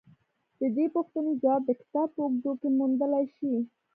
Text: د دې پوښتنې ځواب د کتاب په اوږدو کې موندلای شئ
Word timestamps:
د 0.59 0.61
دې 0.75 0.85
پوښتنې 0.95 1.33
ځواب 1.41 1.61
د 1.65 1.71
کتاب 1.81 2.07
په 2.13 2.19
اوږدو 2.25 2.51
کې 2.61 2.69
موندلای 2.79 3.25
شئ 3.35 3.55